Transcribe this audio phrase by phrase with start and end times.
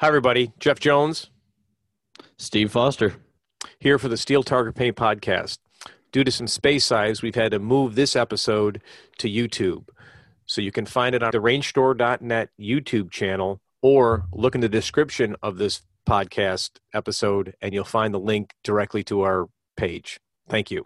[0.00, 0.52] Hi, everybody.
[0.60, 1.28] Jeff Jones.
[2.36, 3.16] Steve Foster.
[3.80, 5.58] Here for the Steel Target Paint Podcast.
[6.12, 8.80] Due to some space size, we've had to move this episode
[9.18, 9.88] to YouTube.
[10.46, 15.34] So you can find it on the rangestore.net YouTube channel or look in the description
[15.42, 20.20] of this podcast episode and you'll find the link directly to our page.
[20.48, 20.76] Thank you.